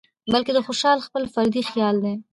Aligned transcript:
بلکې 0.31 0.51
د 0.55 0.59
خوشال 0.65 0.97
خپل 1.07 1.23
فردي 1.33 1.61
خيال 1.71 1.95
دى 2.03 2.13